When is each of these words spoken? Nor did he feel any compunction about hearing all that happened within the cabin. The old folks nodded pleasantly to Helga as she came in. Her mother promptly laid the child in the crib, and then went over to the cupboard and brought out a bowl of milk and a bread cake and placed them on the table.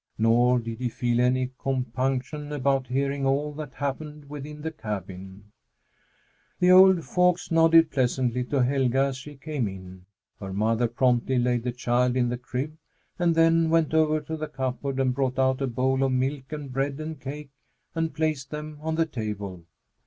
Nor 0.17 0.57
did 0.57 0.79
he 0.79 0.89
feel 0.89 1.21
any 1.21 1.51
compunction 1.59 2.51
about 2.51 2.87
hearing 2.87 3.23
all 3.23 3.53
that 3.53 3.75
happened 3.75 4.27
within 4.31 4.63
the 4.63 4.71
cabin. 4.71 5.51
The 6.57 6.71
old 6.71 7.03
folks 7.05 7.51
nodded 7.51 7.91
pleasantly 7.91 8.43
to 8.45 8.63
Helga 8.63 8.97
as 9.01 9.17
she 9.17 9.35
came 9.35 9.67
in. 9.67 10.05
Her 10.39 10.51
mother 10.53 10.87
promptly 10.87 11.37
laid 11.37 11.61
the 11.61 11.71
child 11.71 12.17
in 12.17 12.29
the 12.29 12.37
crib, 12.39 12.75
and 13.19 13.35
then 13.35 13.69
went 13.69 13.93
over 13.93 14.19
to 14.21 14.35
the 14.35 14.47
cupboard 14.47 14.99
and 14.99 15.13
brought 15.13 15.37
out 15.37 15.61
a 15.61 15.67
bowl 15.67 16.01
of 16.03 16.11
milk 16.11 16.51
and 16.51 16.65
a 16.65 16.69
bread 16.69 17.17
cake 17.19 17.51
and 17.93 18.15
placed 18.15 18.49
them 18.49 18.79
on 18.81 18.95
the 18.95 19.05
table. 19.05 19.65